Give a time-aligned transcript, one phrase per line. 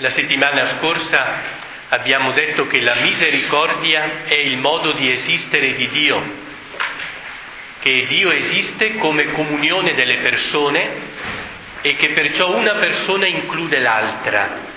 [0.00, 1.40] La settimana scorsa
[1.88, 6.22] abbiamo detto che la misericordia è il modo di esistere di Dio,
[7.80, 10.90] che Dio esiste come comunione delle persone
[11.82, 14.67] e che perciò una persona include l'altra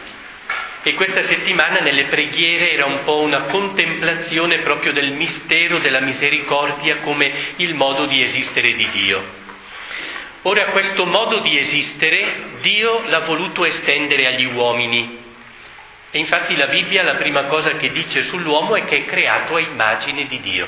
[0.83, 6.97] e questa settimana nelle preghiere era un po' una contemplazione proprio del mistero della misericordia
[6.97, 9.39] come il modo di esistere di Dio.
[10.43, 15.19] Ora questo modo di esistere Dio l'ha voluto estendere agli uomini.
[16.09, 19.59] E infatti la Bibbia la prima cosa che dice sull'uomo è che è creato a
[19.59, 20.67] immagine di Dio.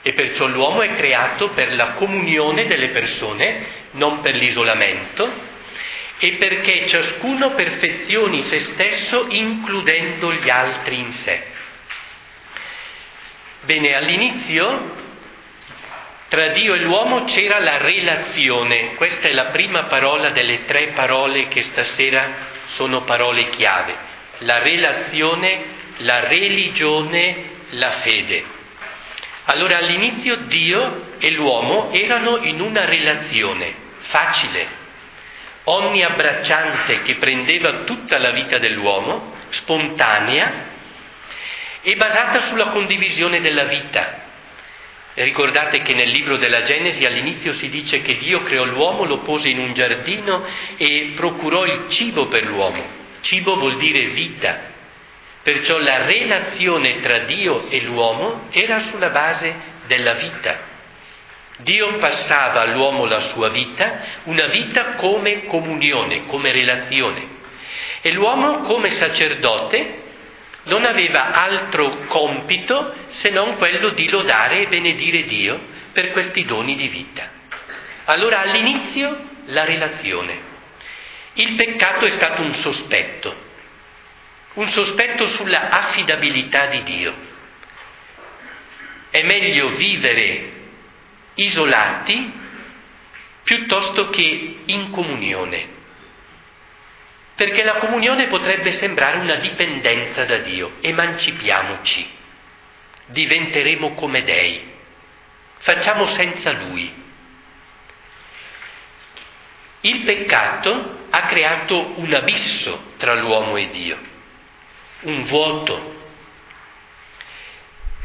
[0.00, 5.50] E perciò l'uomo è creato per la comunione delle persone, non per l'isolamento,
[6.24, 11.42] e perché ciascuno perfezioni se stesso includendo gli altri in sé.
[13.62, 15.00] Bene, all'inizio
[16.28, 21.48] tra Dio e l'uomo c'era la relazione, questa è la prima parola delle tre parole
[21.48, 23.96] che stasera sono parole chiave,
[24.38, 25.64] la relazione,
[25.98, 28.44] la religione, la fede.
[29.46, 34.81] Allora all'inizio Dio e l'uomo erano in una relazione facile,
[35.64, 40.70] onniabbracciante che prendeva tutta la vita dell'uomo, spontanea
[41.82, 44.20] e basata sulla condivisione della vita.
[45.14, 49.48] Ricordate che nel libro della Genesi all'inizio si dice che Dio creò l'uomo, lo pose
[49.48, 50.44] in un giardino
[50.78, 52.82] e procurò il cibo per l'uomo.
[53.20, 54.70] Cibo vuol dire vita.
[55.42, 59.54] Perciò la relazione tra Dio e l'uomo era sulla base
[59.86, 60.71] della vita.
[61.58, 67.40] Dio passava all'uomo la sua vita, una vita come comunione, come relazione.
[68.00, 70.00] E l'uomo come sacerdote
[70.64, 75.60] non aveva altro compito se non quello di lodare e benedire Dio
[75.92, 77.28] per questi doni di vita.
[78.06, 80.50] Allora all'inizio la relazione.
[81.34, 83.34] Il peccato è stato un sospetto,
[84.54, 87.14] un sospetto sulla affidabilità di Dio.
[89.10, 90.60] È meglio vivere
[91.34, 92.32] isolati
[93.42, 95.80] piuttosto che in comunione.
[97.34, 100.74] Perché la comunione potrebbe sembrare una dipendenza da Dio.
[100.80, 102.08] Emancipiamoci,
[103.06, 104.70] diventeremo come dei,
[105.58, 107.00] facciamo senza Lui.
[109.80, 113.98] Il peccato ha creato un abisso tra l'uomo e Dio,
[115.00, 115.91] un vuoto,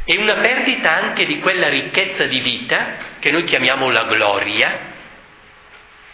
[0.10, 4.80] e una perdita anche di quella ricchezza di vita che noi chiamiamo la gloria,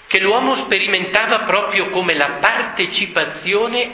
[0.08, 3.92] che l'uomo sperimentava proprio come la partecipazione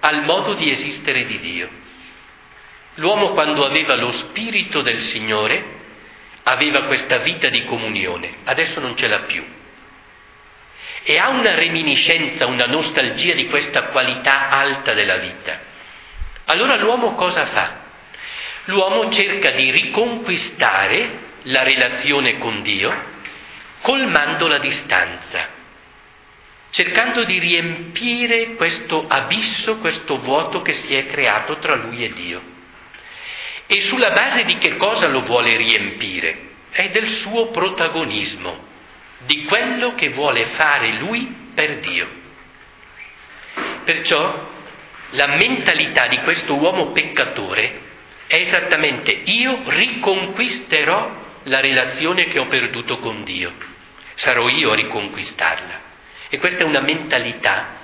[0.00, 1.68] al modo di esistere di Dio.
[2.96, 5.64] L'uomo quando aveva lo spirito del Signore
[6.42, 9.42] aveva questa vita di comunione, adesso non ce l'ha più.
[11.02, 15.58] E ha una reminiscenza, una nostalgia di questa qualità alta della vita.
[16.44, 17.83] Allora l'uomo cosa fa?
[18.66, 23.12] L'uomo cerca di riconquistare la relazione con Dio
[23.84, 25.46] colmando la distanza,
[26.70, 32.42] cercando di riempire questo abisso, questo vuoto che si è creato tra lui e Dio.
[33.66, 36.52] E sulla base di che cosa lo vuole riempire?
[36.70, 38.64] È del suo protagonismo,
[39.26, 42.08] di quello che vuole fare lui per Dio.
[43.84, 44.50] Perciò
[45.10, 47.83] la mentalità di questo uomo peccatore
[48.26, 53.52] è esattamente io riconquisterò la relazione che ho perduto con Dio.
[54.14, 55.80] Sarò io a riconquistarla.
[56.28, 57.82] E questa è una mentalità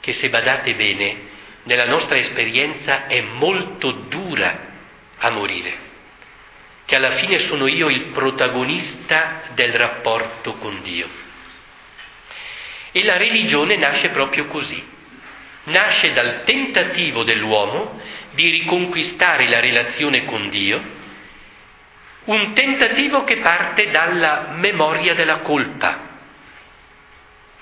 [0.00, 1.16] che, se badate bene,
[1.64, 4.68] nella nostra esperienza è molto dura
[5.18, 5.88] a morire.
[6.84, 11.08] Che alla fine sono io il protagonista del rapporto con Dio.
[12.92, 14.98] E la religione nasce proprio così
[15.70, 18.00] nasce dal tentativo dell'uomo
[18.32, 20.98] di riconquistare la relazione con Dio,
[22.24, 26.08] un tentativo che parte dalla memoria della colpa,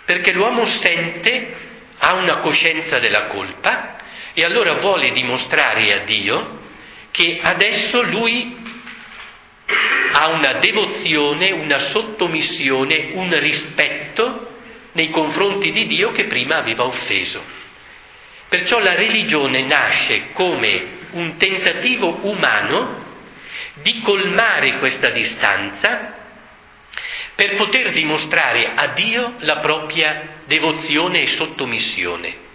[0.04, 1.66] perché l'uomo sente,
[1.98, 3.96] ha una coscienza della colpa
[4.32, 6.60] e allora vuole dimostrare a Dio
[7.10, 8.56] che adesso lui
[10.12, 14.56] ha una devozione, una sottomissione, un rispetto
[14.92, 17.42] nei confronti di Dio che prima aveva offeso.
[18.48, 23.06] Perciò la religione nasce come un tentativo umano
[23.74, 26.16] di colmare questa distanza
[27.34, 32.46] per poter dimostrare a Dio la propria devozione e sottomissione.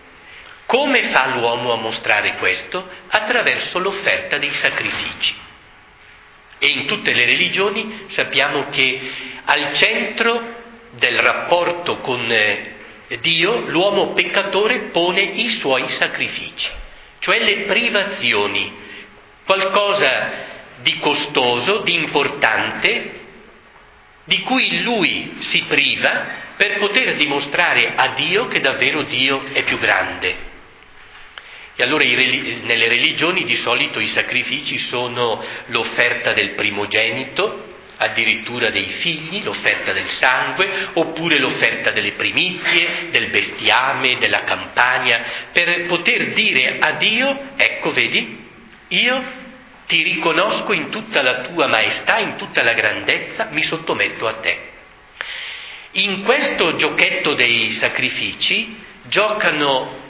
[0.66, 2.90] Come fa l'uomo a mostrare questo?
[3.07, 5.36] Attraverso l'offerta dei sacrifici.
[6.57, 9.12] E in tutte le religioni sappiamo che
[9.45, 10.62] al centro
[10.92, 12.72] del rapporto con eh,
[13.19, 16.69] Dio l'uomo peccatore pone i suoi sacrifici,
[17.19, 18.71] cioè le privazioni,
[19.45, 20.51] qualcosa
[20.81, 23.21] di costoso, di importante,
[24.25, 26.25] di cui lui si priva
[26.56, 30.51] per poter dimostrare a Dio che davvero Dio è più grande.
[31.75, 39.44] E allora nelle religioni di solito i sacrifici sono l'offerta del primogenito, addirittura dei figli,
[39.44, 46.92] l'offerta del sangue, oppure l'offerta delle primizie, del bestiame, della campagna, per poter dire a
[46.94, 48.50] Dio, ecco vedi,
[48.90, 49.24] io
[49.88, 54.72] ti riconosco in tutta la tua maestà, in tutta la grandezza, mi sottometto a te.
[55.92, 60.01] In questo giochetto dei sacrifici giocano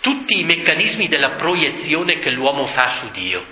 [0.00, 3.44] tutti i meccanismi della proiezione che l'uomo fa su Dio.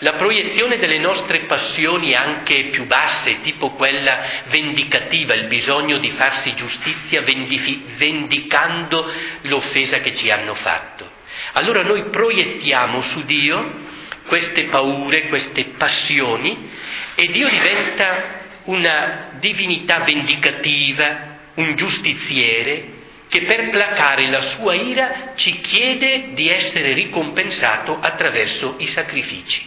[0.00, 6.54] La proiezione delle nostre passioni anche più basse, tipo quella vendicativa, il bisogno di farsi
[6.54, 9.10] giustizia vendicando
[9.42, 11.10] l'offesa che ci hanno fatto.
[11.52, 13.84] Allora noi proiettiamo su Dio
[14.26, 16.70] queste paure, queste passioni
[17.14, 22.94] e Dio diventa una divinità vendicativa, un giustiziere
[23.28, 29.66] che per placare la sua ira ci chiede di essere ricompensato attraverso i sacrifici,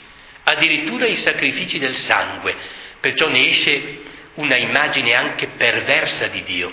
[0.49, 2.55] addirittura i sacrifici del sangue,
[2.99, 3.99] perciò ne esce
[4.35, 6.71] una immagine anche perversa di Dio,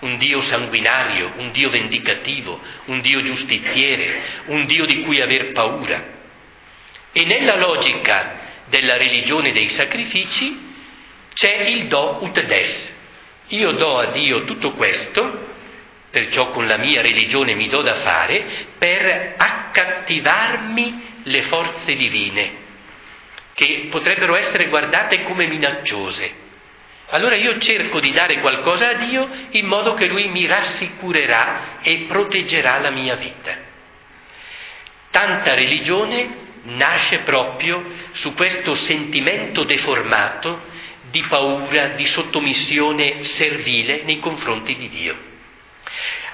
[0.00, 6.12] un Dio sanguinario, un Dio vendicativo, un Dio giustiziere, un Dio di cui aver paura.
[7.12, 10.72] E nella logica della religione dei sacrifici
[11.34, 12.92] c'è il do ut des.
[13.48, 15.52] Io do a Dio tutto questo,
[16.10, 22.62] perciò con la mia religione mi do da fare, per accattivarmi le forze divine,
[23.54, 26.42] che potrebbero essere guardate come minacciose.
[27.10, 32.06] Allora io cerco di dare qualcosa a Dio in modo che Lui mi rassicurerà e
[32.08, 33.56] proteggerà la mia vita.
[35.10, 40.72] Tanta religione nasce proprio su questo sentimento deformato
[41.10, 45.16] di paura, di sottomissione servile nei confronti di Dio.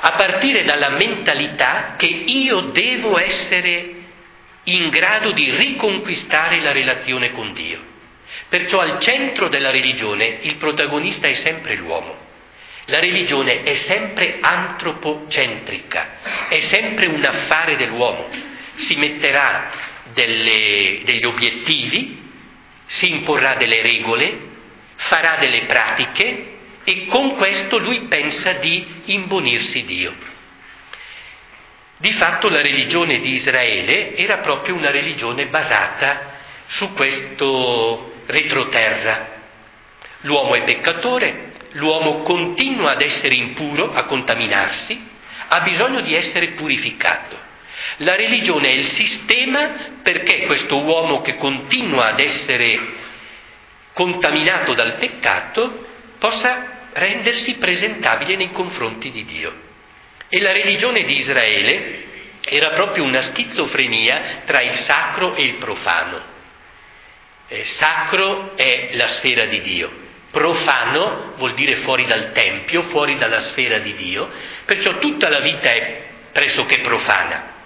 [0.02, 3.99] A partire dalla mentalità che io devo essere
[4.74, 7.88] in grado di riconquistare la relazione con Dio.
[8.48, 12.28] Perciò al centro della religione il protagonista è sempre l'uomo.
[12.86, 18.28] La religione è sempre antropocentrica, è sempre un affare dell'uomo.
[18.74, 19.70] Si metterà
[20.12, 22.30] delle, degli obiettivi,
[22.86, 24.38] si imporrà delle regole,
[24.96, 30.29] farà delle pratiche e con questo lui pensa di imbonirsi Dio.
[32.00, 36.38] Di fatto la religione di Israele era proprio una religione basata
[36.68, 39.28] su questo retroterra.
[40.20, 44.98] L'uomo è peccatore, l'uomo continua ad essere impuro, a contaminarsi,
[45.48, 47.36] ha bisogno di essere purificato.
[47.98, 49.68] La religione è il sistema
[50.02, 52.78] perché questo uomo che continua ad essere
[53.92, 55.86] contaminato dal peccato
[56.18, 59.68] possa rendersi presentabile nei confronti di Dio.
[60.30, 62.04] E la religione di Israele
[62.42, 66.22] era proprio una schizofrenia tra il sacro e il profano.
[67.48, 69.90] Eh, sacro è la sfera di Dio,
[70.30, 74.30] profano vuol dire fuori dal Tempio, fuori dalla sfera di Dio,
[74.64, 77.58] perciò tutta la vita è pressoché profana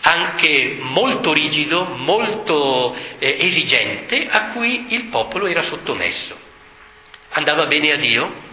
[0.00, 6.36] anche molto rigido, molto eh, esigente, a cui il popolo era sottomesso.
[7.30, 8.46] Andava bene a Dio?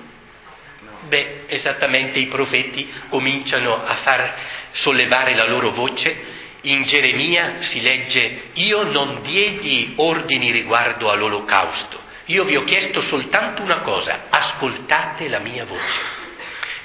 [1.07, 4.35] Beh, esattamente i profeti cominciano a far
[4.71, 6.43] sollevare la loro voce.
[6.61, 13.61] In Geremia si legge, io non diedi ordini riguardo all'olocausto, io vi ho chiesto soltanto
[13.61, 16.23] una cosa, ascoltate la mia voce.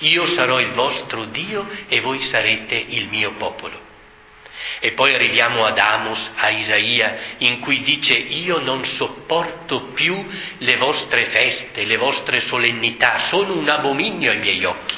[0.00, 3.88] Io sarò il vostro Dio e voi sarete il mio popolo.
[4.80, 10.26] E poi arriviamo ad Amos, a Isaia, in cui dice io non sopporto più
[10.58, 14.96] le vostre feste, le vostre solennità, sono un abominio ai miei occhi.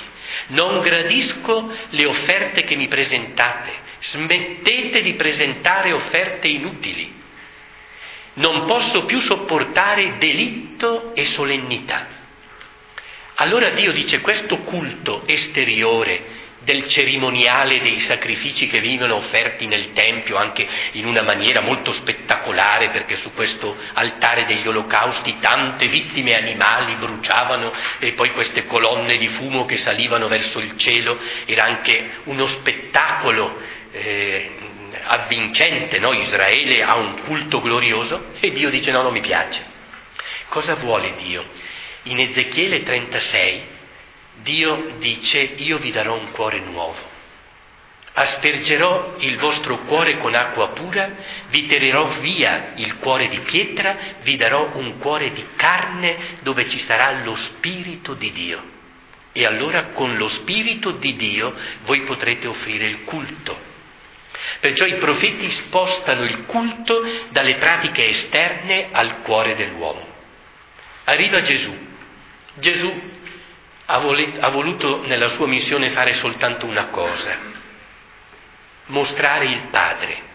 [0.49, 7.21] Non gradisco le offerte che mi presentate, smettete di presentare offerte inutili.
[8.35, 12.21] Non posso più sopportare delitto e solennità.
[13.37, 20.37] Allora Dio dice questo culto esteriore del cerimoniale dei sacrifici che venivano offerti nel Tempio
[20.37, 26.95] anche in una maniera molto spettacolare perché su questo altare degli olocausti tante vittime animali
[26.95, 32.47] bruciavano e poi queste colonne di fumo che salivano verso il cielo era anche uno
[32.47, 33.59] spettacolo
[33.93, 34.51] eh,
[35.05, 36.13] avvincente, no?
[36.13, 39.71] Israele ha un culto glorioso e Dio dice no, non mi piace.
[40.49, 41.45] Cosa vuole Dio?
[42.05, 43.63] In Ezechiele 36
[44.43, 47.11] Dio dice io vi darò un cuore nuovo.
[48.15, 51.11] Aspergerò il vostro cuore con acqua pura,
[51.49, 56.79] vi tirerò via il cuore di pietra, vi darò un cuore di carne dove ci
[56.81, 58.63] sarà lo Spirito di Dio.
[59.33, 63.71] E allora con lo Spirito di Dio voi potrete offrire il culto.
[64.61, 70.07] Perciò i profeti spostano il culto dalle pratiche esterne al cuore dell'uomo.
[71.05, 71.75] Arriva Gesù.
[72.55, 73.12] Gesù
[73.87, 77.39] ha, voluto nella sua missione fare soltanto una cosa,
[78.87, 80.31] mostrare il Padre.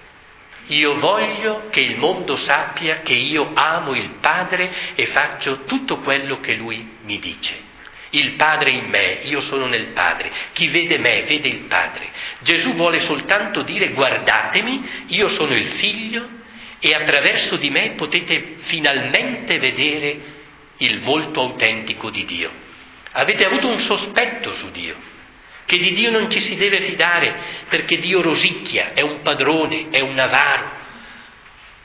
[0.68, 6.40] Io voglio che il mondo sappia che io amo il Padre e faccio tutto quello
[6.42, 7.66] che Lui mi dice.
[8.10, 10.32] Il Padre in me, io sono nel Padre.
[10.54, 12.10] Chi vede me vede il Padre.
[12.40, 16.28] Gesù vuole soltanto dire guardatemi, io sono il Figlio
[16.80, 20.36] e attraverso di me potete finalmente vedere
[20.78, 22.66] il volto autentico di Dio.
[23.20, 24.96] Avete avuto un sospetto su Dio,
[25.66, 27.34] che di Dio non ci si deve fidare
[27.68, 30.70] perché Dio rosicchia, è un padrone, è un avaro,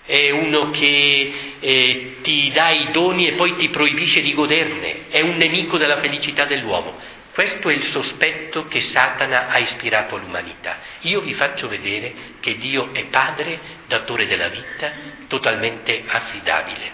[0.04, 5.22] è uno che eh, ti dà i doni e poi ti proibisce di goderne, è
[5.22, 6.98] un nemico della felicità dell'uomo.
[7.32, 10.80] Questo è il sospetto che Satana ha ispirato all'umanità.
[11.00, 14.92] Io vi faccio vedere che Dio è padre, datore della vita,
[15.28, 16.92] totalmente affidabile.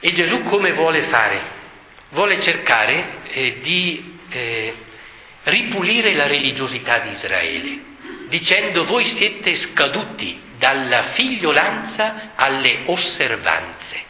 [0.00, 1.59] E Gesù come vuole fare?
[2.10, 4.74] Vuole cercare eh, di eh,
[5.44, 7.80] ripulire la religiosità di Israele,
[8.28, 14.08] dicendo voi siete scaduti dalla figliolanza alle osservanze.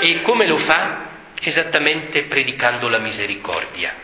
[0.00, 1.06] E come lo fa?
[1.40, 3.94] Esattamente predicando la misericordia.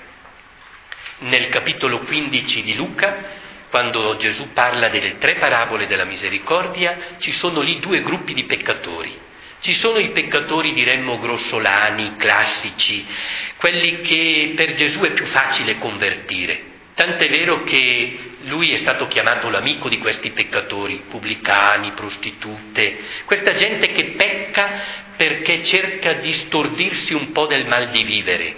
[1.19, 7.61] Nel capitolo 15 di Luca, quando Gesù parla delle tre parabole della misericordia, ci sono
[7.61, 9.33] lì due gruppi di peccatori
[9.65, 13.03] ci sono i peccatori, diremmo, grossolani, classici,
[13.57, 16.73] quelli che per Gesù è più facile convertire.
[16.93, 23.91] Tant'è vero che lui è stato chiamato l'amico di questi peccatori, pubblicani, prostitute, questa gente
[23.93, 24.83] che pecca
[25.17, 28.57] perché cerca di stordirsi un po' del mal di vivere,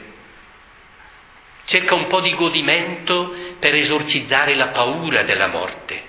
[1.66, 6.02] cerca un po' di godimento per esorcizzare la paura della morte.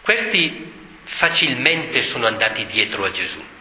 [0.00, 0.72] Questi
[1.04, 3.52] facilmente sono andati dietro a Gesù.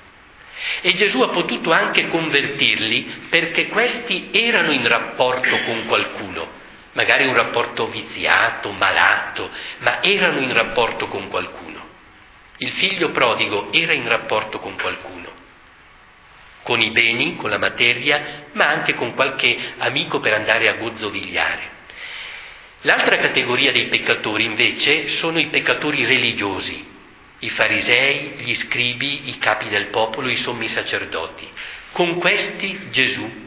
[0.82, 6.48] E Gesù ha potuto anche convertirli perché questi erano in rapporto con qualcuno,
[6.94, 11.82] magari un rapporto viziato, malato, ma erano in rapporto con qualcuno.
[12.58, 15.28] Il figlio prodigo era in rapporto con qualcuno,
[16.62, 21.72] con i beni, con la materia, ma anche con qualche amico per andare a gozzovigliare.
[22.82, 26.92] L'altra categoria dei peccatori invece sono i peccatori religiosi,
[27.44, 31.48] i farisei, gli scribi, i capi del popolo, i sommi sacerdoti.
[31.92, 33.42] Con questi Gesù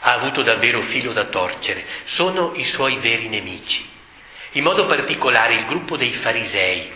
[0.00, 3.86] ha avuto davvero filo da torcere, sono i suoi veri nemici.
[4.52, 6.90] In modo particolare il gruppo dei farisei.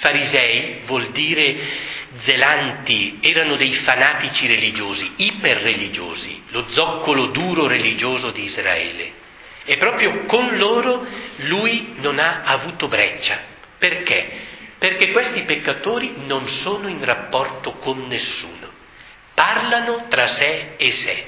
[0.00, 1.56] Farisei vuol dire
[2.20, 9.12] zelanti, erano dei fanatici religiosi, iperreligiosi, lo zoccolo duro religioso di Israele.
[9.64, 11.06] E proprio con loro
[11.38, 13.38] lui non ha avuto breccia.
[13.78, 14.47] Perché?
[14.78, 18.68] Perché questi peccatori non sono in rapporto con nessuno,
[19.34, 21.26] parlano tra sé e sé.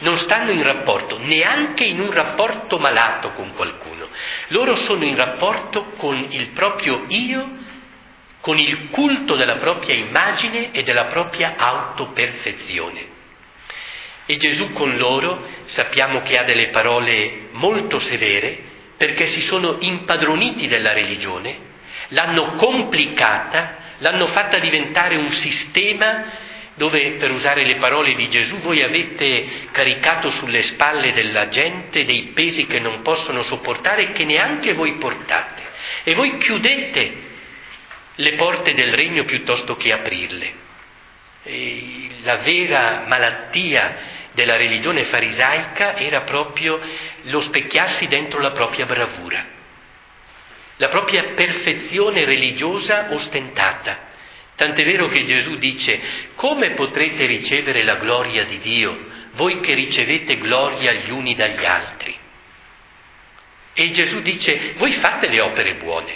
[0.00, 4.08] non stanno in rapporto, neanche in un rapporto malato con qualcuno.
[4.48, 7.48] Loro sono in rapporto con il proprio io,
[8.40, 13.18] con il culto della propria immagine e della propria autoperfezione.
[14.24, 18.58] E Gesù con loro sappiamo che ha delle parole molto severe
[18.96, 21.68] perché si sono impadroniti della religione,
[22.10, 28.82] l'hanno complicata, l'hanno fatta diventare un sistema dove, per usare le parole di Gesù, voi
[28.82, 34.72] avete caricato sulle spalle della gente dei pesi che non possono sopportare e che neanche
[34.72, 35.62] voi portate.
[36.04, 37.28] E voi chiudete
[38.14, 40.52] le porte del regno piuttosto che aprirle.
[41.42, 46.80] E la vera malattia della religione farisaica era proprio
[47.22, 49.44] lo specchiarsi dentro la propria bravura,
[50.80, 54.08] la propria perfezione religiosa ostentata
[54.60, 55.98] Tant'è vero che Gesù dice,
[56.34, 62.14] come potrete ricevere la gloria di Dio, voi che ricevete gloria gli uni dagli altri?
[63.72, 66.12] E Gesù dice, voi fate le opere buone,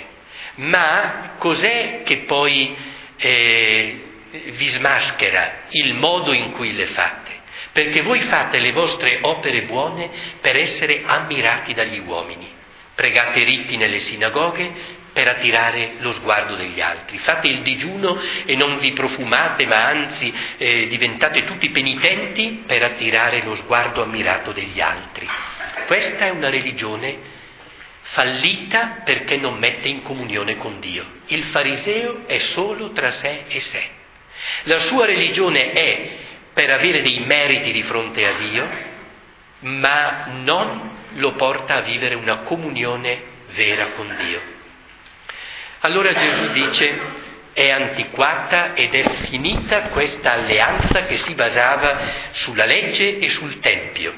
[0.57, 2.77] ma cos'è che poi
[3.17, 7.33] eh, vi smaschera il modo in cui le fate?
[7.73, 10.11] Perché voi fate le vostre opere buone
[10.43, 12.54] per essere ammirati dagli uomini.
[12.95, 17.19] Pregate ritti nelle sinagoghe, per attirare lo sguardo degli altri.
[17.19, 23.43] Fate il digiuno e non vi profumate, ma anzi eh, diventate tutti penitenti per attirare
[23.43, 25.27] lo sguardo ammirato degli altri.
[25.87, 27.17] Questa è una religione
[28.03, 31.07] fallita perché non mette in comunione con Dio.
[31.27, 33.89] Il fariseo è solo tra sé e sé.
[34.65, 36.09] La sua religione è
[36.53, 38.69] per avere dei meriti di fronte a Dio,
[39.61, 43.23] ma non lo porta a vivere una comunione
[43.55, 44.41] vera con Dio.
[45.81, 51.99] Allora Gesù dice è antiquata ed è finita questa alleanza che si basava
[52.33, 54.15] sulla legge e sul Tempio.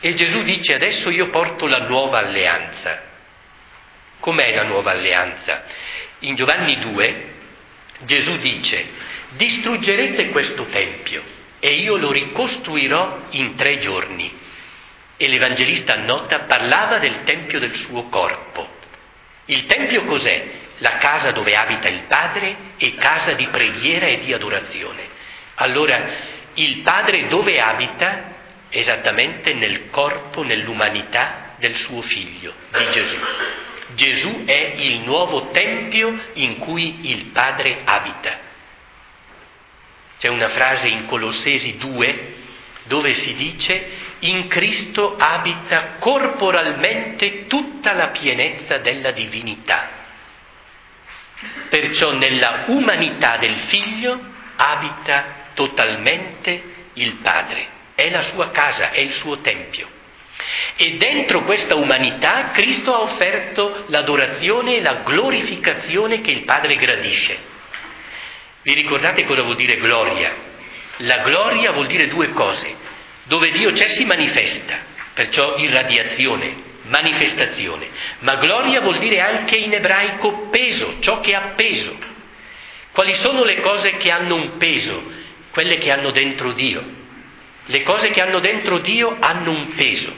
[0.00, 3.12] E Gesù dice adesso io porto la nuova alleanza.
[4.20, 5.64] Com'è la nuova alleanza?
[6.20, 7.32] In Giovanni 2
[8.04, 8.86] Gesù dice
[9.30, 11.22] distruggerete questo Tempio
[11.58, 14.32] e io lo ricostruirò in tre giorni.
[15.24, 18.68] E l'Evangelista annota parlava del Tempio del suo corpo.
[19.46, 20.44] Il Tempio cos'è?
[20.80, 25.08] La casa dove abita il Padre e casa di preghiera e di adorazione.
[25.54, 26.10] Allora,
[26.52, 28.32] il Padre dove abita?
[28.68, 33.16] Esattamente nel corpo, nell'umanità del suo figlio, di Gesù.
[33.94, 38.38] Gesù è il nuovo Tempio in cui il Padre abita.
[40.18, 42.42] C'è una frase in Colossesi 2
[42.84, 43.88] dove si dice
[44.20, 50.02] in Cristo abita corporalmente tutta la pienezza della divinità.
[51.68, 54.18] Perciò nella umanità del figlio
[54.56, 56.62] abita totalmente
[56.94, 59.88] il Padre, è la sua casa, è il suo tempio.
[60.76, 67.52] E dentro questa umanità Cristo ha offerto l'adorazione e la glorificazione che il Padre gradisce.
[68.62, 70.52] Vi ricordate cosa vuol dire gloria?
[70.98, 72.74] La gloria vuol dire due cose.
[73.24, 74.76] Dove Dio c'è si manifesta,
[75.14, 77.88] perciò irradiazione, manifestazione.
[78.20, 81.96] Ma gloria vuol dire anche in ebraico peso, ciò che ha peso.
[82.92, 85.02] Quali sono le cose che hanno un peso?
[85.50, 86.84] Quelle che hanno dentro Dio.
[87.66, 90.12] Le cose che hanno dentro Dio hanno un peso.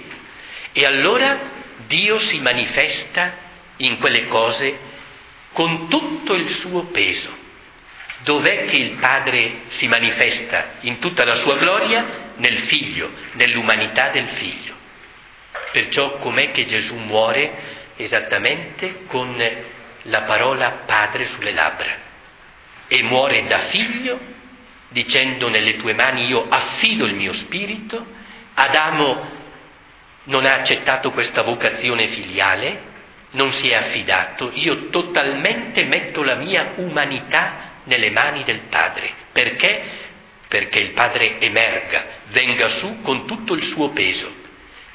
[0.73, 1.39] E allora
[1.87, 3.45] Dio si manifesta
[3.79, 4.79] in quelle cose
[5.53, 7.45] con tutto il suo peso.
[8.18, 12.24] Dov'è che il Padre si manifesta in tutta la sua gloria?
[12.37, 14.74] Nel Figlio, nell'umanità del Figlio.
[15.72, 17.74] Perciò com'è che Gesù muore?
[17.96, 19.42] Esattamente con
[20.02, 22.05] la parola Padre sulle labbra.
[22.88, 24.18] E muore da figlio,
[24.88, 28.05] dicendo nelle tue mani io affido il mio spirito.
[28.55, 29.35] Adamo
[30.24, 32.94] non ha accettato questa vocazione filiale,
[33.33, 39.12] non si è affidato, io totalmente metto la mia umanità nelle mani del Padre.
[39.33, 39.83] Perché?
[40.49, 44.44] Perché il Padre emerga, venga su con tutto il suo peso.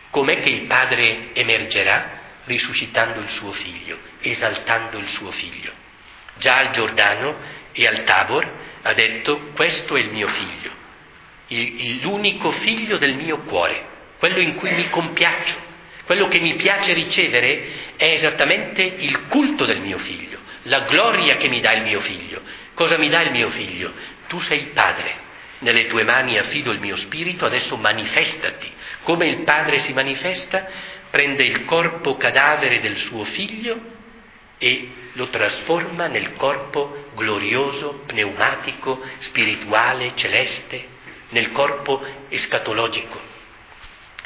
[0.09, 2.19] Com'è che il Padre emergerà?
[2.45, 5.71] Risuscitando il suo figlio, esaltando il suo figlio.
[6.37, 7.35] Già al Giordano
[7.71, 8.51] e al Tabor
[8.81, 10.71] ha detto questo è il mio figlio,
[12.01, 13.85] l'unico figlio del mio cuore,
[14.17, 15.69] quello in cui mi compiaccio.
[16.05, 21.47] Quello che mi piace ricevere è esattamente il culto del mio figlio, la gloria che
[21.47, 22.41] mi dà il mio figlio.
[22.73, 23.93] Cosa mi dà il mio figlio?
[24.27, 25.29] Tu sei padre.
[25.59, 28.71] Nelle tue mani affido il mio spirito, adesso manifestati.
[29.03, 30.67] Come il padre si manifesta?
[31.09, 33.79] Prende il corpo cadavere del suo figlio
[34.57, 40.87] e lo trasforma nel corpo glorioso, pneumatico, spirituale, celeste,
[41.29, 43.29] nel corpo escatologico.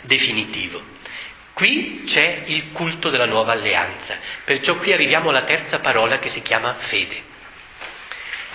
[0.01, 0.81] definitivo.
[1.53, 6.41] Qui c'è il culto della nuova alleanza, perciò qui arriviamo alla terza parola che si
[6.41, 7.23] chiama fede,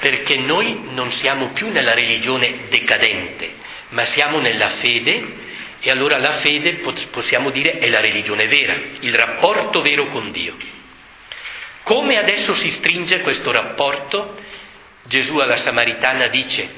[0.01, 3.51] perché noi non siamo più nella religione decadente,
[3.91, 5.49] ma siamo nella fede
[5.81, 10.57] e allora la fede possiamo dire è la religione vera, il rapporto vero con Dio.
[11.83, 14.39] Come adesso si stringe questo rapporto?
[15.05, 16.69] Gesù alla Samaritana dice,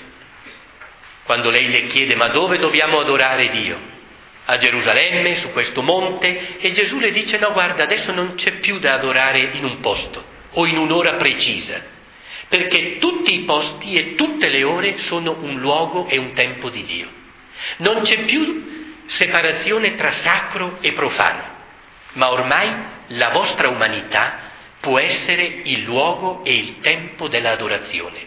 [1.25, 3.91] quando lei le chiede ma dove dobbiamo adorare Dio?
[4.45, 8.81] A Gerusalemme, su questo monte, e Gesù le dice no guarda, adesso non c'è più
[8.81, 11.81] da adorare in un posto o in un'ora precisa,
[12.53, 16.85] perché tutti i posti e tutte le ore sono un luogo e un tempo di
[16.85, 17.09] Dio.
[17.79, 21.43] Non c'è più separazione tra sacro e profano,
[22.13, 22.71] ma ormai
[23.07, 28.19] la vostra umanità può essere il luogo e il tempo dell'adorazione.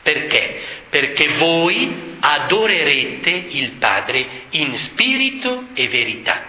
[0.00, 0.62] Perché?
[0.88, 6.40] Perché voi adorerete il Padre in spirito e verità.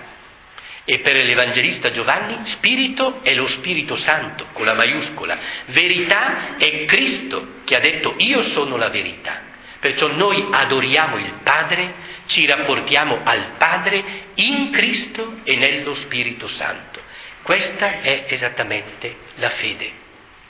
[0.85, 5.37] E per l'Evangelista Giovanni spirito è lo Spirito Santo, con la maiuscola.
[5.67, 9.51] Verità è Cristo che ha detto io sono la verità.
[9.79, 11.93] Perciò noi adoriamo il Padre,
[12.27, 14.03] ci rapportiamo al Padre
[14.35, 17.01] in Cristo e nello Spirito Santo.
[17.43, 19.91] Questa è esattamente la fede,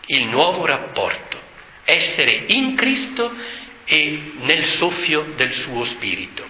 [0.07, 1.39] il nuovo rapporto,
[1.83, 3.33] essere in Cristo
[3.85, 6.47] e nel soffio del suo Spirito.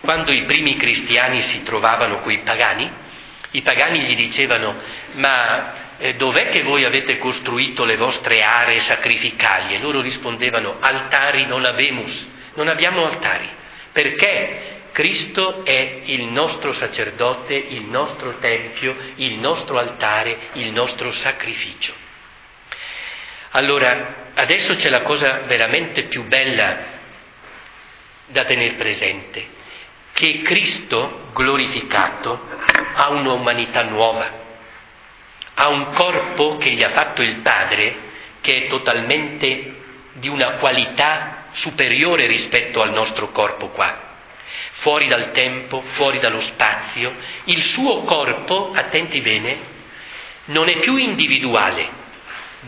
[0.00, 2.90] Quando i primi cristiani si trovavano coi pagani,
[3.54, 4.74] i pagani gli dicevano
[5.12, 9.74] ma eh, dov'è che voi avete costruito le vostre aree sacrificali?
[9.74, 13.48] E loro rispondevano, altari non abemus, non abbiamo altari,
[13.92, 21.94] perché Cristo è il nostro sacerdote, il nostro tempio, il nostro altare, il nostro sacrificio.
[23.50, 26.76] Allora, adesso c'è la cosa veramente più bella
[28.26, 29.46] da tenere presente,
[30.14, 32.40] che Cristo glorificato
[32.94, 34.42] ha un'umanità nuova
[35.54, 37.94] ha un corpo che gli ha fatto il Padre,
[38.40, 39.82] che è totalmente
[40.14, 44.12] di una qualità superiore rispetto al nostro corpo qua.
[44.78, 49.72] Fuori dal tempo, fuori dallo spazio, il suo corpo, attenti bene,
[50.46, 52.02] non è più individuale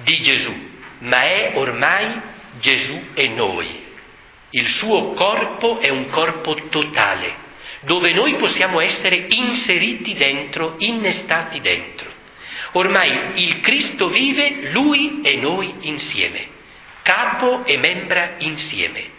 [0.02, 2.20] di Gesù, ma è ormai
[2.61, 3.85] Gesù e noi.
[4.56, 7.34] Il suo corpo è un corpo totale,
[7.80, 12.10] dove noi possiamo essere inseriti dentro, innestati dentro.
[12.72, 16.46] Ormai il Cristo vive, lui e noi insieme,
[17.02, 19.10] capo e membra insieme.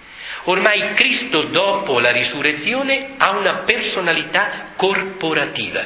[0.45, 5.85] Ormai Cristo dopo la risurrezione ha una personalità corporativa.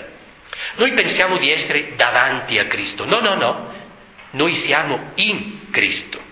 [0.76, 3.04] Noi pensiamo di essere davanti a Cristo.
[3.04, 3.74] No, no, no.
[4.32, 6.31] Noi siamo in Cristo.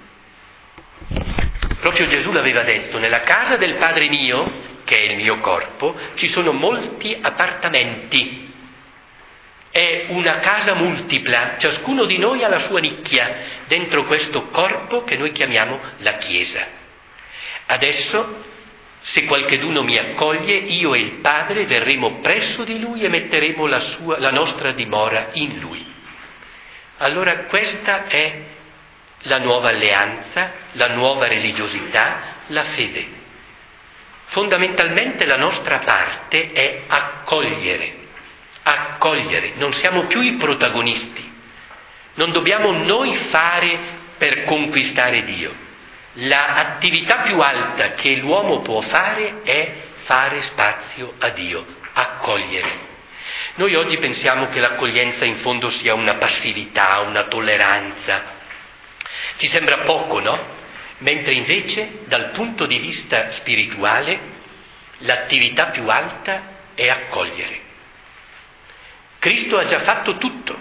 [1.79, 6.29] Proprio Gesù l'aveva detto, nella casa del Padre mio, che è il mio corpo, ci
[6.29, 8.47] sono molti appartamenti
[9.71, 13.35] è una casa multipla, ciascuno di noi ha la sua nicchia
[13.67, 16.65] dentro questo corpo che noi chiamiamo la Chiesa.
[17.67, 18.43] Adesso,
[19.01, 23.79] se qualcheduno mi accoglie, io e il Padre verremo presso di lui e metteremo la,
[23.79, 25.85] sua, la nostra dimora in lui.
[26.97, 28.41] Allora questa è
[29.23, 33.17] la nuova alleanza, la nuova religiosità, la fede.
[34.27, 37.99] Fondamentalmente la nostra parte è accogliere
[38.69, 41.37] accogliere, non siamo più i protagonisti,
[42.15, 43.79] non dobbiamo noi fare
[44.17, 45.67] per conquistare Dio.
[46.13, 52.87] L'attività più alta che l'uomo può fare è fare spazio a Dio, accogliere.
[53.55, 58.37] Noi oggi pensiamo che l'accoglienza in fondo sia una passività, una tolleranza.
[59.37, 60.57] Ci sembra poco, no?
[60.99, 64.19] Mentre invece dal punto di vista spirituale
[64.99, 67.67] l'attività più alta è accogliere.
[69.19, 70.59] Cristo ha già fatto tutto,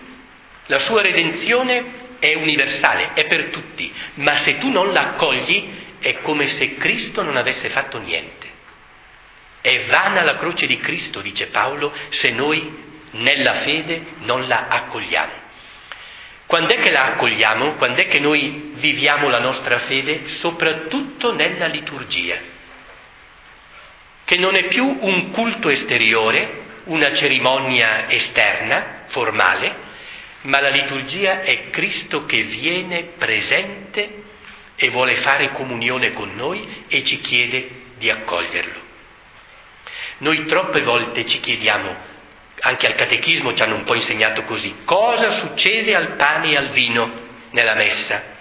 [0.67, 6.21] la sua redenzione è universale, è per tutti, ma se tu non la accogli è
[6.23, 8.47] come se Cristo non avesse fatto niente.
[9.61, 15.38] È vana la croce di Cristo, dice Paolo, se noi nella fede non la accogliamo.
[16.49, 17.75] Quando è che la accogliamo?
[17.75, 20.29] Quando è che noi viviamo la nostra fede?
[20.39, 22.39] Soprattutto nella liturgia,
[24.25, 29.75] che non è più un culto esteriore, una cerimonia esterna, formale,
[30.43, 34.23] ma la liturgia è Cristo che viene presente
[34.75, 38.81] e vuole fare comunione con noi e ci chiede di accoglierlo.
[40.21, 41.95] Noi troppe volte ci chiediamo,
[42.61, 46.71] anche al catechismo ci hanno un po' insegnato così, cosa succede al pane e al
[46.71, 47.11] vino
[47.51, 48.37] nella messa?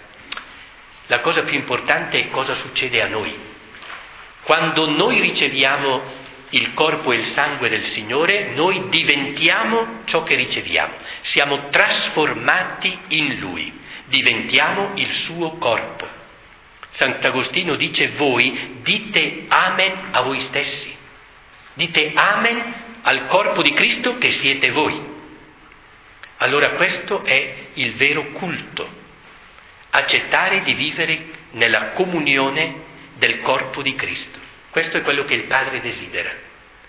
[1.07, 3.33] La cosa più importante è cosa succede a noi.
[4.43, 10.93] Quando noi riceviamo il corpo e il sangue del Signore, noi diventiamo ciò che riceviamo,
[11.21, 13.71] siamo trasformati in Lui,
[14.05, 16.07] diventiamo il suo corpo.
[16.91, 20.95] Sant'Agostino dice voi dite amen a voi stessi,
[21.73, 25.01] dite amen al corpo di Cristo che siete voi.
[26.39, 28.87] Allora questo è il vero culto,
[29.91, 32.83] accettare di vivere nella comunione
[33.15, 34.37] del corpo di Cristo.
[34.71, 36.31] Questo è quello che il Padre desidera.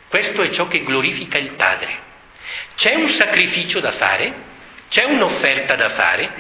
[0.09, 2.07] Questo è ciò che glorifica il Padre.
[2.75, 4.35] C'è un sacrificio da fare?
[4.89, 6.33] C'è un'offerta da fare?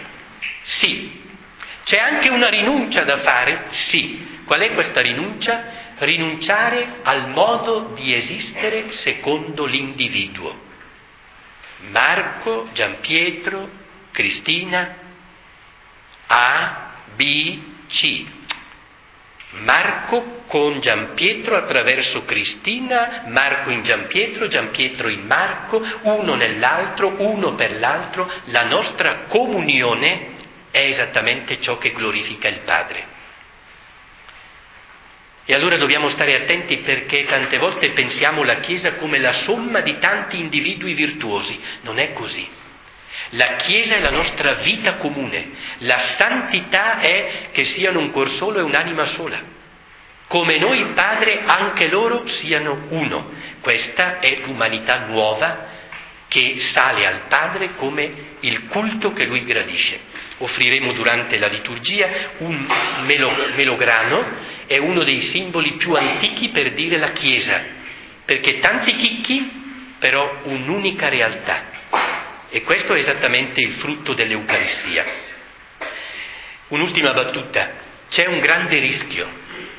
[0.63, 1.23] Sì.
[1.85, 3.67] C'è anche una rinuncia da fare?
[3.71, 4.41] Sì.
[4.45, 5.88] Qual è questa rinuncia?
[5.99, 10.67] Rinunciare al modo di esistere secondo l'individuo.
[11.91, 13.69] Marco, Giampietro,
[14.13, 14.97] Cristina,
[16.27, 17.59] A, B,
[17.89, 18.25] C.
[19.51, 27.79] Marco con Giampietro attraverso Cristina, Marco in Giampietro, Giampietro in Marco, uno nell'altro, uno per
[27.79, 30.37] l'altro, la nostra comunione
[30.71, 33.17] è esattamente ciò che glorifica il Padre.
[35.51, 39.99] E allora dobbiamo stare attenti perché tante volte pensiamo la Chiesa come la somma di
[39.99, 41.59] tanti individui virtuosi.
[41.81, 42.47] Non è così.
[43.31, 45.49] La Chiesa è la nostra vita comune.
[45.79, 49.41] La santità è che siano un cuor solo e un'anima sola.
[50.27, 53.31] Come noi, Padre, anche loro siano uno.
[53.63, 55.65] Questa è l'umanità nuova
[56.29, 59.99] che sale al Padre come il culto che lui gradisce.
[60.39, 62.67] Offriremo durante la liturgia un
[63.55, 64.25] melograno,
[64.67, 67.61] è uno dei simboli più antichi per dire la Chiesa,
[68.25, 71.65] perché tanti chicchi, però un'unica realtà.
[72.51, 75.05] E questo è esattamente il frutto dell'Eucaristia.
[76.69, 77.71] Un'ultima battuta,
[78.09, 79.27] c'è un grande rischio,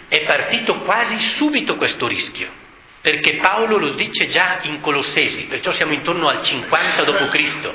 [0.08, 2.60] è partito quasi subito questo rischio
[3.02, 7.72] perché Paolo lo dice già in Colossesi, perciò siamo intorno al 50 d.C.,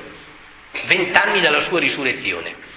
[0.86, 2.72] vent'anni dalla sua risurrezione.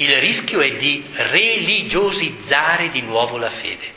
[0.00, 3.92] Il rischio è di religiosizzare di nuovo la fede,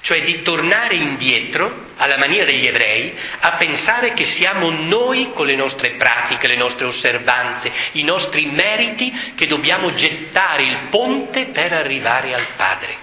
[0.00, 5.56] cioè di tornare indietro alla maniera degli ebrei a pensare che siamo noi con le
[5.56, 12.32] nostre pratiche, le nostre osservanze, i nostri meriti che dobbiamo gettare il ponte per arrivare
[12.32, 12.96] al Padre.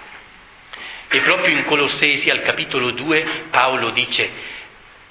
[1.06, 4.28] E proprio in Colossesi al capitolo 2 Paolo dice,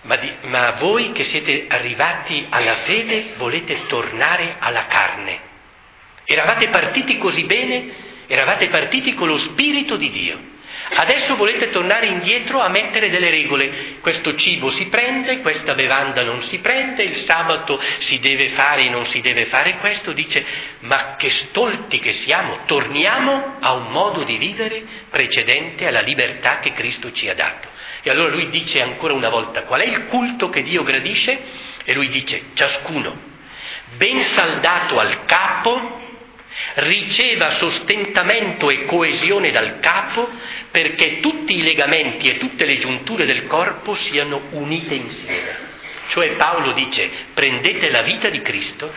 [0.01, 5.51] ma, di, ma voi che siete arrivati alla fede volete tornare alla carne.
[6.26, 7.92] Eravate partiti così bene,
[8.28, 10.52] eravate partiti con lo Spirito di Dio.
[10.96, 13.98] Adesso volete tornare indietro a mettere delle regole.
[14.02, 18.90] Questo cibo si prende, questa bevanda non si prende, il sabato si deve fare e
[18.90, 20.12] non si deve fare questo.
[20.12, 20.46] Dice,
[20.80, 26.74] ma che stolti che siamo, torniamo a un modo di vivere precedente alla libertà che
[26.74, 27.70] Cristo ci ha dato.
[28.02, 31.40] E allora lui dice ancora una volta qual è il culto che Dio gradisce?
[31.86, 33.16] E lui dice, ciascuno,
[33.96, 36.02] ben saldato al capo,
[36.76, 40.30] riceva sostentamento e coesione dal capo
[40.72, 45.72] perché tutti i legamenti e tutte le giunture del corpo siano unite insieme.
[46.10, 48.92] Cioè Paolo dice prendete la vita di Cristo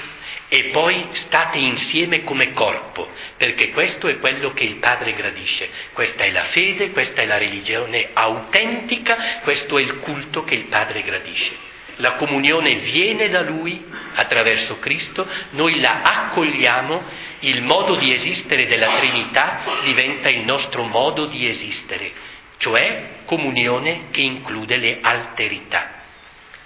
[0.49, 5.69] e poi state insieme come corpo, perché questo è quello che il Padre gradisce.
[5.93, 10.65] Questa è la fede, questa è la religione autentica, questo è il culto che il
[10.67, 17.03] Padre gradisce la comunione viene da Lui attraverso Cristo, noi la accogliamo,
[17.41, 22.13] il modo di esistere della Trinità diventa il nostro modo di esistere,
[22.59, 26.03] cioè comunione che include le alterità.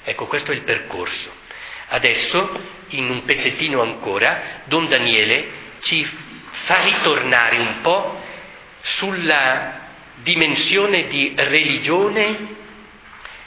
[0.05, 1.39] Ecco, questo è il percorso.
[1.89, 6.09] Adesso, in un pezzettino ancora, Don Daniele ci
[6.65, 8.21] fa ritornare un po'
[8.81, 9.79] sulla
[10.23, 12.59] dimensione di religione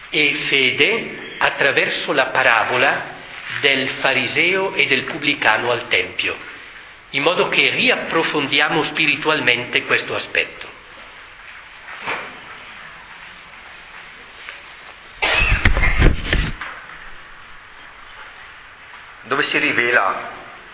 [0.09, 3.21] e fede attraverso la parabola
[3.59, 6.37] del fariseo e del pubblicano al Tempio,
[7.09, 10.71] in modo che riapprofondiamo spiritualmente questo aspetto.
[19.23, 20.29] Dove si rivela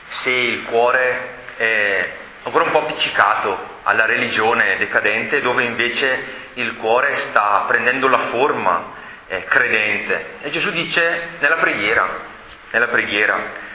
[0.10, 7.18] se il cuore è ancora un po' appiccicato alla religione decadente, dove invece il cuore
[7.18, 10.38] sta prendendo la forma eh, credente.
[10.42, 12.08] E Gesù dice nella preghiera,
[12.72, 13.68] nella preghiera.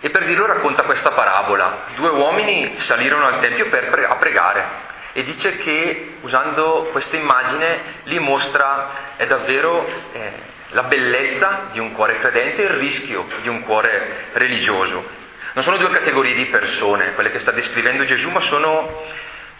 [0.00, 1.84] E per dirlo racconta questa parabola.
[1.94, 8.18] Due uomini salirono al Tempio pre- a pregare e dice che usando questa immagine li
[8.18, 10.32] mostra è davvero eh,
[10.70, 15.20] la bellezza di un cuore credente e il rischio di un cuore religioso.
[15.52, 19.04] Non sono due categorie di persone, quelle che sta descrivendo Gesù, ma sono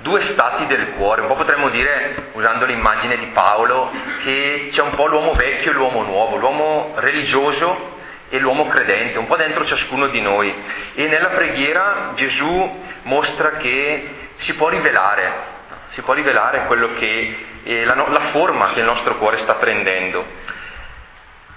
[0.02, 3.90] due stati del cuore, un po' potremmo dire, usando l'immagine di Paolo,
[4.22, 9.26] che c'è un po' l'uomo vecchio e l'uomo nuovo, l'uomo religioso e l'uomo credente, un
[9.26, 10.52] po' dentro ciascuno di noi.
[10.94, 15.30] E nella preghiera Gesù mostra che si può rivelare,
[15.90, 20.24] si può rivelare quello che è la, la forma che il nostro cuore sta prendendo.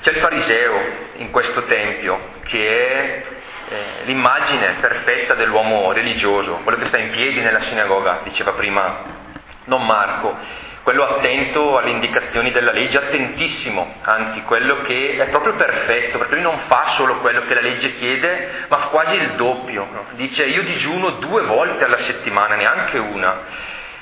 [0.02, 0.82] C'è il fariseo
[1.16, 3.24] in questo tempio che è
[3.68, 9.24] eh, l'immagine perfetta dell'uomo religioso, quello che sta in piedi nella sinagoga, diceva prima
[9.66, 10.38] Don Marco,
[10.84, 16.44] quello attento alle indicazioni della legge, attentissimo, anzi quello che è proprio perfetto, perché lui
[16.44, 19.88] non fa solo quello che la legge chiede, ma quasi il doppio.
[19.92, 20.06] No?
[20.12, 23.42] Dice io digiuno due volte alla settimana, neanche una.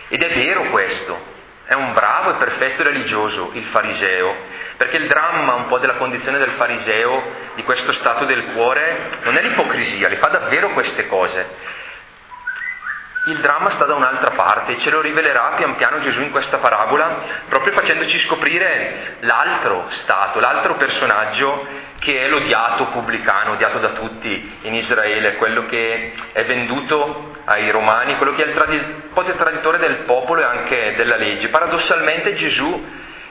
[0.09, 1.32] Ed è vero questo,
[1.65, 4.35] è un bravo e perfetto religioso il fariseo,
[4.77, 7.23] perché il dramma un po' della condizione del fariseo,
[7.55, 11.81] di questo stato del cuore, non è l'ipocrisia, le fa davvero queste cose.
[13.25, 16.57] Il dramma sta da un'altra parte e ce lo rivelerà pian piano Gesù in questa
[16.57, 21.65] parabola, proprio facendoci scoprire l'altro stato, l'altro personaggio
[21.99, 28.17] che è l'odiato pubblicano, odiato da tutti in Israele, quello che è venduto ai romani,
[28.17, 31.47] quello che è il tradi- traditore del popolo e anche della legge.
[31.47, 32.85] Paradossalmente Gesù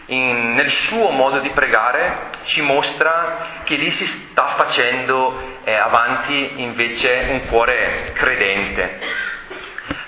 [0.07, 6.63] in, nel suo modo di pregare ci mostra che lì si sta facendo eh, avanti
[6.63, 9.22] invece un cuore credente.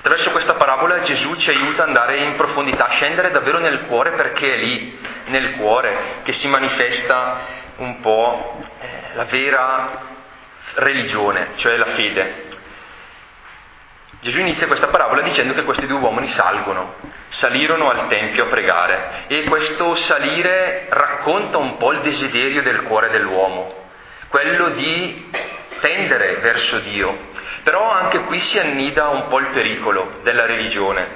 [0.04, 4.10] Attraverso questa parabola Gesù ci aiuta ad andare in profondità, a scendere davvero nel cuore
[4.10, 7.38] perché è lì, nel cuore, che si manifesta
[7.76, 10.02] un po' eh, la vera
[10.74, 12.48] religione, cioè la fede.
[14.20, 16.96] Gesù inizia questa parabola dicendo che questi due uomini salgono,
[17.28, 23.08] salirono al Tempio a pregare e questo salire racconta un po' il desiderio del cuore
[23.08, 23.86] dell'uomo,
[24.28, 25.30] quello di
[25.84, 27.32] tendere verso Dio.
[27.62, 31.06] Però anche qui si annida un po' il pericolo della religione,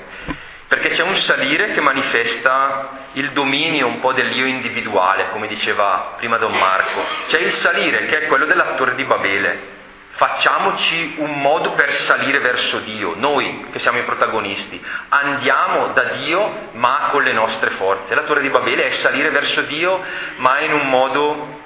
[0.68, 6.36] perché c'è un salire che manifesta il dominio un po' dell'io individuale, come diceva prima
[6.36, 7.02] Don Marco.
[7.28, 9.76] C'è il salire che è quello dell'attore di Babele.
[10.10, 14.84] Facciamoci un modo per salire verso Dio, noi che siamo i protagonisti.
[15.08, 18.14] Andiamo da Dio ma con le nostre forze.
[18.14, 20.02] L'attore di Babele è salire verso Dio
[20.36, 21.60] ma in un modo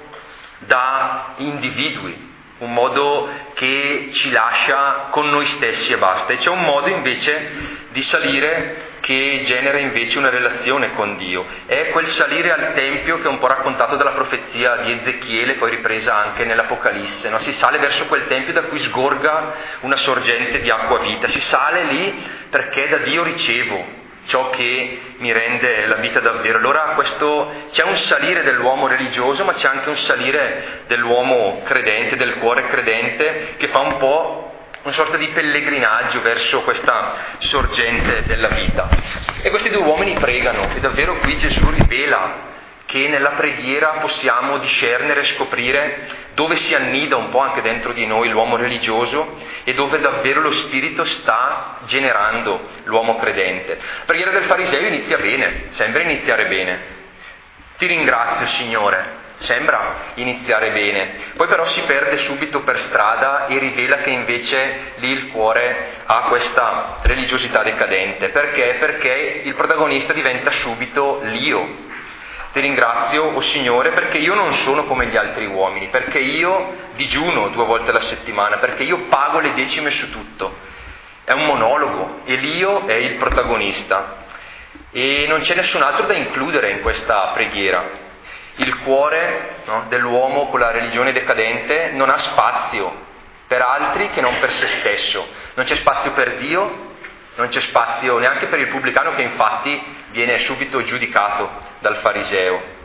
[0.59, 2.31] da individui,
[2.63, 6.33] un modo che ci lascia con noi stessi e basta.
[6.33, 11.45] E c'è un modo invece di salire che genera invece una relazione con Dio.
[11.65, 15.71] È quel salire al Tempio che è un po' raccontato dalla profezia di Ezechiele, poi
[15.71, 17.29] ripresa anche nell'Apocalisse.
[17.29, 17.39] No?
[17.39, 21.27] Si sale verso quel Tempio da cui sgorga una sorgente di acqua vita.
[21.27, 26.57] Si sale lì perché da Dio ricevo ciò che mi rende la vita davvero.
[26.57, 32.35] Allora questo, c'è un salire dell'uomo religioso, ma c'è anche un salire dell'uomo credente, del
[32.35, 34.51] cuore credente, che fa un po'
[34.83, 38.89] una sorta di pellegrinaggio verso questa sorgente della vita.
[39.41, 42.51] E questi due uomini pregano e davvero qui Gesù rivela
[42.85, 48.05] che nella preghiera possiamo discernere e scoprire dove si annida un po' anche dentro di
[48.05, 53.75] noi l'uomo religioso e dove davvero lo Spirito sta generando l'uomo credente.
[53.75, 57.01] La preghiera del fariseo inizia bene, sembra iniziare bene.
[57.77, 63.97] Ti ringrazio Signore Sembra iniziare bene, poi però si perde subito per strada e rivela
[63.97, 68.29] che invece lì il cuore ha questa religiosità decadente.
[68.29, 68.77] Perché?
[68.79, 71.91] Perché il protagonista diventa subito l'io.
[72.53, 76.91] Ti ringrazio, o oh Signore, perché io non sono come gli altri uomini, perché io
[76.93, 80.55] digiuno due volte alla settimana, perché io pago le decime su tutto.
[81.25, 84.21] È un monologo e l'io è il protagonista.
[84.91, 88.01] E non c'è nessun altro da includere in questa preghiera
[88.55, 93.01] il cuore no, dell'uomo con la religione decadente non ha spazio
[93.47, 95.27] per altri che non per se stesso.
[95.55, 96.92] Non c'è spazio per Dio,
[97.35, 102.81] non c'è spazio neanche per il pubblicano che infatti viene subito giudicato dal fariseo.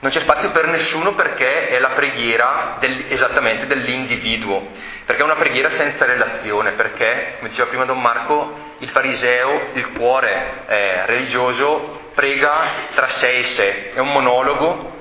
[0.00, 4.68] Non c'è spazio per nessuno perché è la preghiera del, esattamente dell'individuo,
[5.06, 9.92] perché è una preghiera senza relazione, perché, come diceva prima Don Marco, il fariseo, il
[9.92, 14.92] cuore eh, religioso, prega tra sé e sé, è un monologo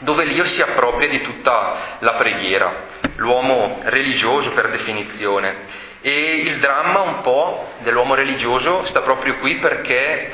[0.00, 2.74] dove l'io si appropria di tutta la preghiera,
[3.16, 5.90] l'uomo religioso per definizione.
[6.04, 10.32] E il dramma un po' dell'uomo religioso sta proprio qui perché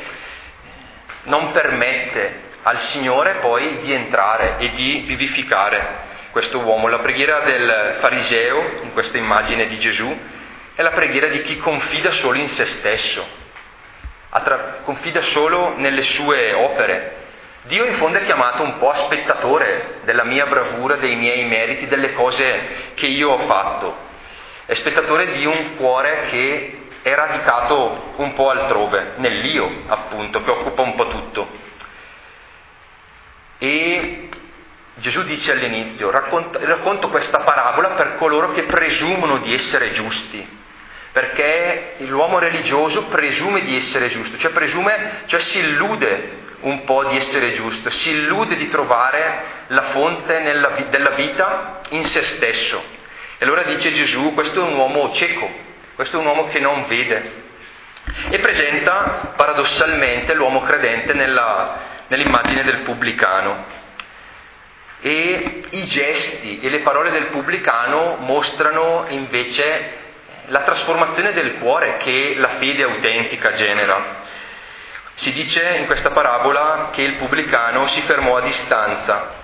[1.25, 6.89] non permette al Signore poi di entrare e di vivificare questo uomo.
[6.89, 10.17] La preghiera del fariseo, in questa immagine di Gesù,
[10.75, 13.27] è la preghiera di chi confida solo in se stesso,
[14.31, 17.27] attra- confida solo nelle sue opere.
[17.65, 21.87] Dio in fondo è chiamato un po' a spettatore della mia bravura, dei miei meriti,
[21.89, 24.07] delle cose che io ho fatto.
[24.69, 30.83] È spettatore di un cuore che è radicato un po' altrove, nell'io appunto, che occupa
[30.83, 31.49] un po' tutto.
[33.57, 34.29] E
[34.97, 40.47] Gesù dice all'inizio, racconto, racconto questa parabola per coloro che presumono di essere giusti,
[41.13, 47.17] perché l'uomo religioso presume di essere giusto, cioè presume, cioè si illude un po' di
[47.17, 52.97] essere giusto, si illude di trovare la fonte nella, della vita in se stesso.
[53.41, 55.49] E allora dice Gesù, questo è un uomo cieco,
[55.95, 57.47] questo è un uomo che non vede.
[58.31, 61.79] E presenta paradossalmente l'uomo credente nella,
[62.09, 63.77] nell'immagine del pubblicano.
[65.01, 70.07] E i gesti e le parole del pubblicano mostrano invece
[70.47, 74.23] la trasformazione del cuore che la fede autentica genera.
[75.15, 79.38] Si dice in questa parabola che il pubblicano si fermò a distanza,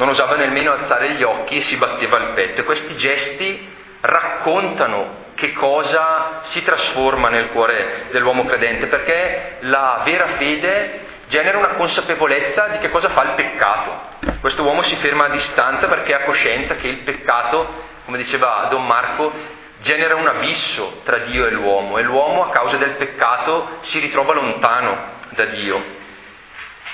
[0.00, 2.62] non osava nemmeno alzare gli occhi e si batteva il petto.
[2.62, 3.68] E questi gesti
[4.00, 11.74] raccontano che cosa si trasforma nel cuore dell'uomo credente, perché la vera fede genera una
[11.74, 14.08] consapevolezza di che cosa fa il peccato.
[14.40, 17.68] Questo uomo si ferma a distanza perché ha coscienza che il peccato,
[18.06, 19.32] come diceva Don Marco,
[19.82, 24.32] genera un abisso tra Dio e l'uomo e l'uomo a causa del peccato si ritrova
[24.32, 24.96] lontano
[25.30, 25.98] da Dio.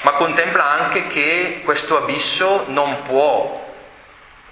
[0.02, 3.64] Ma contempla anche che questo abisso non può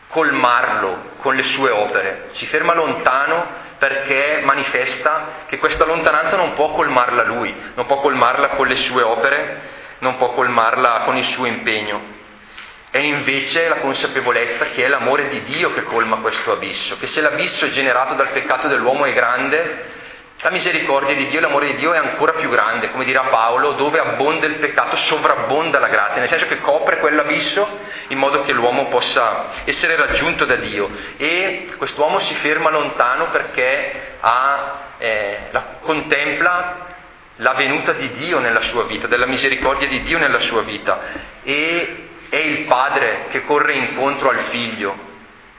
[0.09, 6.71] colmarlo con le sue opere, si ferma lontano perché manifesta che questa lontananza non può
[6.71, 9.61] colmarla lui, non può colmarla con le sue opere,
[9.99, 12.13] non può colmarla con il suo impegno.
[12.91, 17.21] È invece la consapevolezza che è l'amore di Dio che colma questo abisso, che se
[17.21, 20.03] l'abisso generato dal peccato dell'uomo è grande,
[20.45, 23.99] la misericordia di Dio, l'amore di Dio è ancora più grande, come dirà Paolo, dove
[23.99, 27.67] abbonda il peccato, sovrabbonda la grazia, nel senso che copre quell'abisso
[28.09, 30.91] in modo che l'uomo possa essere raggiunto da Dio.
[31.17, 36.77] E quest'uomo si ferma lontano perché ha, eh, la, contempla
[37.37, 41.01] la venuta di Dio nella sua vita, della misericordia di Dio nella sua vita.
[41.43, 44.95] E è il padre che corre incontro al figlio,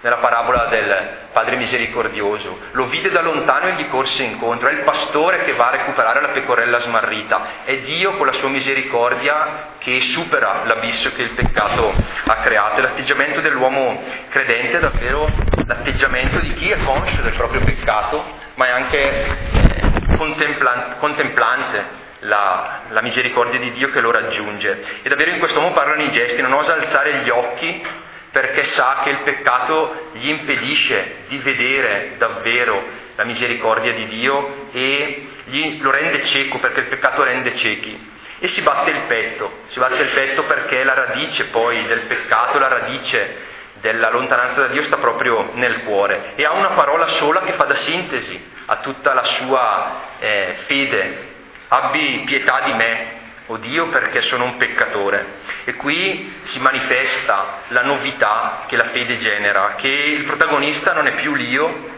[0.06, 2.60] nella parabola del padre misericordioso.
[2.74, 4.70] Lo vide da lontano e gli corse incontro.
[4.70, 7.64] È il pastore che va a recuperare la pecorella smarrita.
[7.64, 11.92] È Dio con la sua misericordia che supera l'abisso che il peccato
[12.24, 12.82] ha creato.
[12.82, 15.28] L'atteggiamento dell'uomo credente è davvero
[15.66, 22.82] l'atteggiamento di chi è conscio del proprio peccato, ma è anche eh, contemplante, contemplante la,
[22.90, 25.02] la, misericordia di Dio che lo raggiunge.
[25.02, 28.04] E davvero in questo modo parlano i gesti, non osa alzare gli occhi
[28.36, 32.84] perché sa che il peccato gli impedisce di vedere davvero
[33.16, 38.12] la misericordia di Dio e gli, lo rende cieco perché il peccato rende ciechi.
[38.40, 42.60] E si batte il petto, si batte il petto perché la radice poi del peccato,
[42.60, 43.38] la radice
[43.76, 46.34] della lontananza da Dio sta proprio nel cuore.
[46.36, 51.34] E ha una parola sola che fa da sintesi a tutta la sua eh, fede.
[51.70, 53.14] Abbi pietà di me,
[53.48, 55.26] o oh Dio, perché sono un peccatore.
[55.66, 61.14] E qui si manifesta la novità che la fede genera, che il protagonista non è
[61.14, 61.94] più l'io,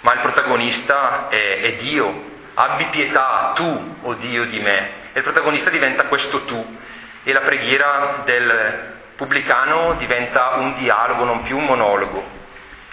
[0.00, 2.30] ma il protagonista è, è Dio.
[2.54, 4.90] Abbi pietà tu, o oh Dio, di me.
[5.12, 6.78] E il protagonista diventa questo tu.
[7.24, 12.40] E la preghiera del pubblicano diventa un dialogo, non più un monologo.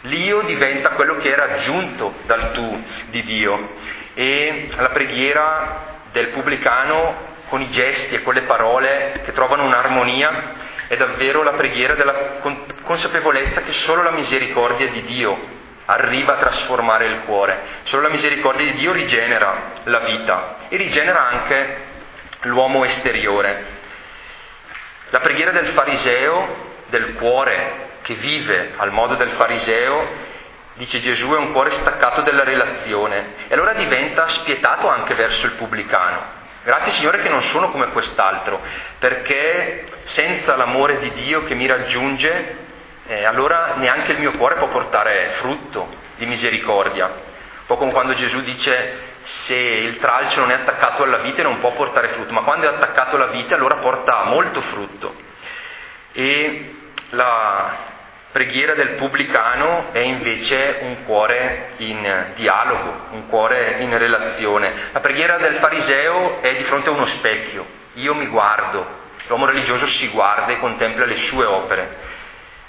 [0.03, 3.73] L'io diventa quello che è raggiunto dal tu di Dio
[4.13, 10.53] e la preghiera del pubblicano con i gesti e con le parole che trovano un'armonia
[10.87, 12.39] è davvero la preghiera della
[12.83, 18.65] consapevolezza che solo la misericordia di Dio arriva a trasformare il cuore, solo la misericordia
[18.65, 21.77] di Dio rigenera la vita e rigenera anche
[22.41, 23.77] l'uomo esteriore.
[25.09, 30.07] La preghiera del fariseo, del cuore che vive al modo del fariseo,
[30.75, 35.53] dice Gesù, è un cuore staccato dalla relazione e allora diventa spietato anche verso il
[35.53, 36.38] pubblicano.
[36.63, 38.59] Grazie Signore che non sono come quest'altro,
[38.99, 42.57] perché senza l'amore di Dio che mi raggiunge,
[43.07, 45.87] eh, allora neanche il mio cuore può portare frutto
[46.17, 47.05] di misericordia.
[47.05, 51.59] Un po' come quando Gesù dice se il tralcio non è attaccato alla vite non
[51.59, 55.15] può portare frutto, ma quando è attaccato alla vite allora porta molto frutto.
[56.11, 56.75] E
[57.11, 57.77] la,
[58.31, 64.71] preghiera del pubblicano è invece un cuore in dialogo, un cuore in relazione.
[64.91, 67.65] La preghiera del fariseo è di fronte a uno specchio.
[67.93, 68.85] Io mi guardo,
[69.27, 72.17] l'uomo religioso si guarda e contempla le sue opere.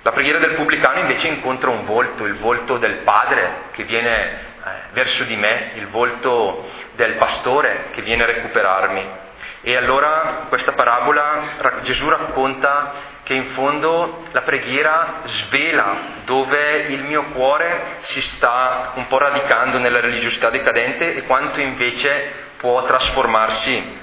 [0.03, 4.31] La preghiera del pubblicano invece incontra un volto, il volto del padre che viene
[4.65, 9.29] eh, verso di me, il volto del pastore che viene a recuperarmi.
[9.63, 12.93] E allora questa parabola Gesù racconta
[13.31, 19.79] che in fondo la preghiera svela dove il mio cuore si sta un po' radicando
[19.79, 23.99] nella religiosità decadente e quanto invece può trasformarsi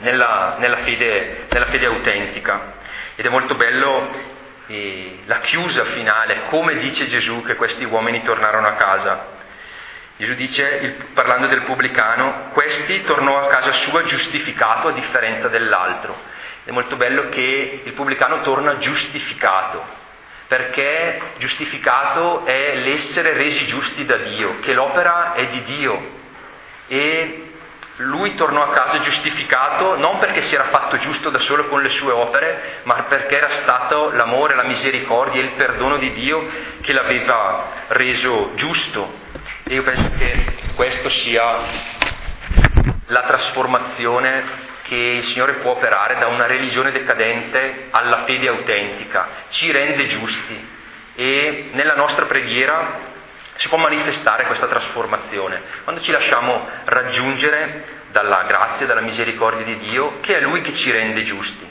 [0.00, 2.74] nella, nella, fede, nella fede, autentica.
[3.14, 4.10] Ed è molto bello
[4.66, 9.38] eh, la chiusa finale, come dice Gesù che questi uomini tornarono a casa.
[10.20, 16.14] Gesù dice, parlando del pubblicano, questi tornò a casa sua giustificato a differenza dell'altro.
[16.62, 19.82] È molto bello che il pubblicano torna giustificato,
[20.46, 26.08] perché giustificato è l'essere resi giusti da Dio, che l'opera è di Dio.
[26.88, 27.52] E
[27.96, 31.88] lui tornò a casa giustificato non perché si era fatto giusto da solo con le
[31.88, 36.46] sue opere, ma perché era stato l'amore, la misericordia e il perdono di Dio
[36.82, 39.19] che l'aveva reso giusto.
[39.64, 40.44] E io penso che
[40.74, 41.58] questo sia
[43.06, 49.70] la trasformazione che il Signore può operare da una religione decadente alla fede autentica, ci
[49.70, 50.68] rende giusti.
[51.14, 53.08] E nella nostra preghiera
[53.54, 55.60] si può manifestare questa trasformazione.
[55.84, 60.90] Quando ci lasciamo raggiungere dalla grazia dalla misericordia di Dio, che è Lui che ci
[60.90, 61.70] rende giusti.